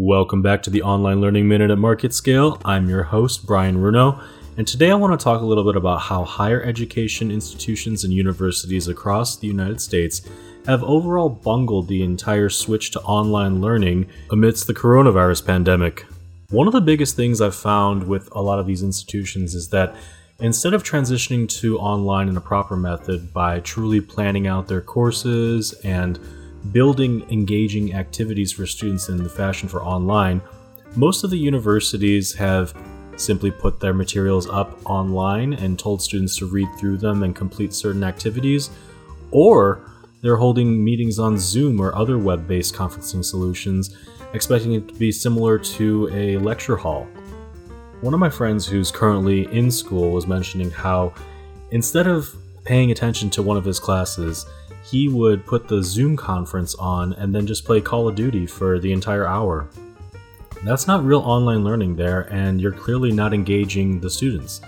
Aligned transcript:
Welcome 0.00 0.42
back 0.42 0.62
to 0.62 0.70
the 0.70 0.82
Online 0.82 1.20
Learning 1.20 1.48
Minute 1.48 1.72
at 1.72 1.78
MarketScale. 1.78 2.62
I'm 2.64 2.88
your 2.88 3.02
host, 3.02 3.44
Brian 3.44 3.78
Runo, 3.78 4.22
and 4.56 4.64
today 4.64 4.92
I 4.92 4.94
want 4.94 5.18
to 5.18 5.22
talk 5.22 5.42
a 5.42 5.44
little 5.44 5.64
bit 5.64 5.74
about 5.74 6.02
how 6.02 6.22
higher 6.22 6.62
education 6.62 7.32
institutions 7.32 8.04
and 8.04 8.12
universities 8.12 8.86
across 8.86 9.36
the 9.36 9.48
United 9.48 9.80
States 9.80 10.22
have 10.66 10.84
overall 10.84 11.28
bungled 11.28 11.88
the 11.88 12.04
entire 12.04 12.48
switch 12.48 12.92
to 12.92 13.00
online 13.00 13.60
learning 13.60 14.06
amidst 14.30 14.68
the 14.68 14.72
coronavirus 14.72 15.44
pandemic. 15.44 16.06
One 16.50 16.68
of 16.68 16.72
the 16.72 16.80
biggest 16.80 17.16
things 17.16 17.40
I've 17.40 17.56
found 17.56 18.06
with 18.06 18.28
a 18.30 18.40
lot 18.40 18.60
of 18.60 18.68
these 18.68 18.84
institutions 18.84 19.56
is 19.56 19.70
that 19.70 19.96
instead 20.38 20.74
of 20.74 20.84
transitioning 20.84 21.48
to 21.60 21.76
online 21.80 22.28
in 22.28 22.36
a 22.36 22.40
proper 22.40 22.76
method 22.76 23.34
by 23.34 23.58
truly 23.58 24.00
planning 24.00 24.46
out 24.46 24.68
their 24.68 24.80
courses 24.80 25.72
and 25.82 26.20
building 26.72 27.24
engaging 27.30 27.94
activities 27.94 28.52
for 28.52 28.66
students 28.66 29.08
in 29.08 29.22
the 29.22 29.28
fashion 29.28 29.68
for 29.68 29.82
online, 29.82 30.40
most 30.96 31.24
of 31.24 31.30
the 31.30 31.38
universities 31.38 32.34
have 32.34 32.74
simply 33.16 33.50
put 33.50 33.80
their 33.80 33.94
materials 33.94 34.48
up 34.48 34.78
online 34.88 35.54
and 35.54 35.78
told 35.78 36.00
students 36.00 36.36
to 36.36 36.46
read 36.46 36.68
through 36.78 36.96
them 36.96 37.22
and 37.22 37.34
complete 37.34 37.72
certain 37.72 38.04
activities, 38.04 38.70
or 39.30 39.90
they're 40.22 40.36
holding 40.36 40.82
meetings 40.82 41.18
on 41.18 41.38
Zoom 41.38 41.80
or 41.80 41.94
other 41.94 42.18
web 42.18 42.46
based 42.46 42.74
conferencing 42.74 43.24
solutions, 43.24 43.96
expecting 44.32 44.74
it 44.74 44.88
to 44.88 44.94
be 44.94 45.12
similar 45.12 45.58
to 45.58 46.08
a 46.12 46.38
lecture 46.38 46.76
hall. 46.76 47.06
One 48.00 48.14
of 48.14 48.20
my 48.20 48.30
friends 48.30 48.66
who's 48.66 48.92
currently 48.92 49.52
in 49.52 49.70
school 49.70 50.10
was 50.10 50.26
mentioning 50.26 50.70
how 50.70 51.12
instead 51.70 52.06
of 52.06 52.34
paying 52.64 52.90
attention 52.90 53.30
to 53.30 53.42
one 53.42 53.56
of 53.56 53.64
his 53.64 53.80
classes, 53.80 54.46
he 54.90 55.08
would 55.08 55.44
put 55.44 55.68
the 55.68 55.82
Zoom 55.82 56.16
conference 56.16 56.74
on 56.76 57.12
and 57.14 57.34
then 57.34 57.46
just 57.46 57.64
play 57.64 57.80
Call 57.80 58.08
of 58.08 58.14
Duty 58.14 58.46
for 58.46 58.78
the 58.78 58.92
entire 58.92 59.26
hour. 59.26 59.68
That's 60.64 60.86
not 60.86 61.04
real 61.04 61.20
online 61.20 61.62
learning 61.62 61.96
there, 61.96 62.22
and 62.32 62.60
you're 62.60 62.72
clearly 62.72 63.12
not 63.12 63.34
engaging 63.34 64.00
the 64.00 64.10
students. 64.10 64.60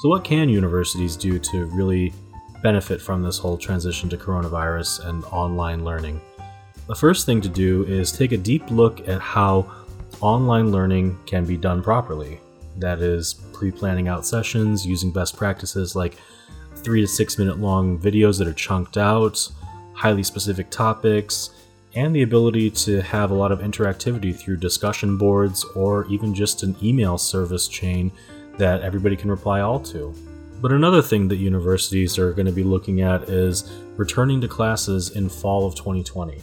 So, 0.00 0.08
what 0.08 0.24
can 0.24 0.48
universities 0.48 1.16
do 1.16 1.38
to 1.38 1.66
really 1.66 2.12
benefit 2.62 3.00
from 3.00 3.22
this 3.22 3.38
whole 3.38 3.56
transition 3.56 4.08
to 4.10 4.16
coronavirus 4.16 5.06
and 5.06 5.24
online 5.26 5.84
learning? 5.84 6.20
The 6.88 6.94
first 6.94 7.26
thing 7.26 7.40
to 7.42 7.48
do 7.48 7.84
is 7.84 8.12
take 8.12 8.32
a 8.32 8.36
deep 8.36 8.70
look 8.70 9.08
at 9.08 9.20
how 9.20 9.70
online 10.20 10.72
learning 10.72 11.18
can 11.26 11.44
be 11.44 11.56
done 11.56 11.82
properly. 11.82 12.40
That 12.78 13.00
is, 13.00 13.34
pre 13.52 13.70
planning 13.70 14.08
out 14.08 14.26
sessions, 14.26 14.84
using 14.84 15.12
best 15.12 15.36
practices 15.36 15.94
like 15.94 16.16
three 16.76 17.00
to 17.00 17.06
six 17.06 17.38
minute 17.38 17.58
long 17.58 17.98
videos 17.98 18.38
that 18.38 18.48
are 18.48 18.52
chunked 18.52 18.96
out, 18.96 19.48
highly 19.94 20.22
specific 20.22 20.70
topics, 20.70 21.50
and 21.94 22.14
the 22.14 22.22
ability 22.22 22.70
to 22.70 23.00
have 23.02 23.30
a 23.30 23.34
lot 23.34 23.52
of 23.52 23.60
interactivity 23.60 24.34
through 24.34 24.56
discussion 24.56 25.16
boards 25.16 25.64
or 25.76 26.06
even 26.06 26.34
just 26.34 26.62
an 26.62 26.76
email 26.82 27.16
service 27.16 27.68
chain 27.68 28.10
that 28.58 28.82
everybody 28.82 29.16
can 29.16 29.30
reply 29.30 29.60
all 29.60 29.80
to. 29.80 30.14
But 30.60 30.72
another 30.72 31.02
thing 31.02 31.28
that 31.28 31.36
universities 31.36 32.18
are 32.18 32.32
going 32.32 32.46
to 32.46 32.52
be 32.52 32.64
looking 32.64 33.02
at 33.02 33.28
is 33.28 33.70
returning 33.96 34.40
to 34.40 34.48
classes 34.48 35.10
in 35.10 35.28
fall 35.28 35.66
of 35.66 35.74
2020. 35.74 36.40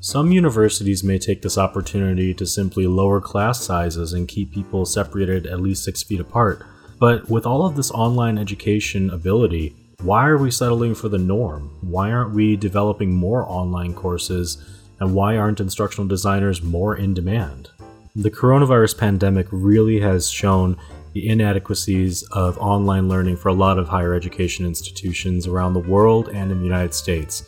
Some 0.00 0.30
universities 0.30 1.02
may 1.02 1.18
take 1.18 1.42
this 1.42 1.56
opportunity 1.56 2.34
to 2.34 2.46
simply 2.46 2.86
lower 2.86 3.20
class 3.20 3.60
sizes 3.60 4.12
and 4.12 4.28
keep 4.28 4.52
people 4.52 4.84
separated 4.84 5.46
at 5.46 5.60
least 5.60 5.82
six 5.82 6.02
feet 6.02 6.20
apart. 6.20 6.64
But 6.98 7.28
with 7.28 7.46
all 7.46 7.66
of 7.66 7.76
this 7.76 7.90
online 7.90 8.38
education 8.38 9.10
ability, 9.10 9.74
why 10.02 10.26
are 10.26 10.38
we 10.38 10.50
settling 10.50 10.94
for 10.94 11.08
the 11.08 11.18
norm? 11.18 11.70
Why 11.80 12.10
aren't 12.12 12.34
we 12.34 12.56
developing 12.56 13.14
more 13.14 13.48
online 13.48 13.94
courses? 13.94 14.58
And 15.00 15.14
why 15.14 15.36
aren't 15.36 15.60
instructional 15.60 16.06
designers 16.06 16.62
more 16.62 16.96
in 16.96 17.14
demand? 17.14 17.70
The 18.14 18.30
coronavirus 18.30 18.98
pandemic 18.98 19.46
really 19.50 20.00
has 20.00 20.30
shown 20.30 20.76
the 21.14 21.28
inadequacies 21.28 22.22
of 22.32 22.58
online 22.58 23.08
learning 23.08 23.36
for 23.36 23.48
a 23.48 23.54
lot 23.54 23.78
of 23.78 23.88
higher 23.88 24.14
education 24.14 24.66
institutions 24.66 25.46
around 25.46 25.72
the 25.72 25.80
world 25.80 26.28
and 26.28 26.52
in 26.52 26.58
the 26.58 26.64
United 26.64 26.92
States. 26.92 27.44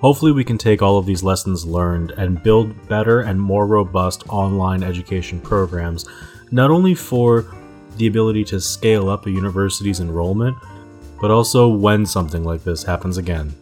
Hopefully, 0.00 0.32
we 0.32 0.44
can 0.44 0.58
take 0.58 0.82
all 0.82 0.98
of 0.98 1.06
these 1.06 1.22
lessons 1.22 1.64
learned 1.64 2.10
and 2.12 2.42
build 2.42 2.88
better 2.88 3.20
and 3.20 3.40
more 3.40 3.66
robust 3.66 4.28
online 4.28 4.82
education 4.82 5.40
programs, 5.40 6.06
not 6.50 6.70
only 6.70 6.94
for 6.94 7.46
the 7.96 8.06
ability 8.06 8.44
to 8.44 8.60
scale 8.60 9.08
up 9.08 9.26
a 9.26 9.30
university's 9.30 10.00
enrollment, 10.00 10.56
but 11.20 11.30
also 11.30 11.68
when 11.68 12.04
something 12.06 12.44
like 12.44 12.64
this 12.64 12.82
happens 12.82 13.18
again. 13.18 13.54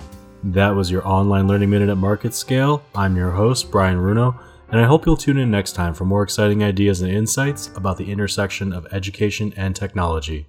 That 0.44 0.70
was 0.70 0.90
your 0.90 1.06
online 1.06 1.46
learning 1.46 1.70
minute 1.70 1.88
at 1.88 1.96
MarketScale. 1.96 2.82
I'm 2.94 3.16
your 3.16 3.30
host, 3.30 3.70
Brian 3.70 3.98
Runo, 3.98 4.38
and 4.70 4.80
I 4.80 4.84
hope 4.84 5.06
you'll 5.06 5.16
tune 5.16 5.38
in 5.38 5.50
next 5.50 5.72
time 5.72 5.94
for 5.94 6.04
more 6.04 6.22
exciting 6.22 6.64
ideas 6.64 7.00
and 7.00 7.12
insights 7.12 7.70
about 7.76 7.98
the 7.98 8.10
intersection 8.10 8.72
of 8.72 8.86
education 8.90 9.52
and 9.56 9.76
technology. 9.76 10.46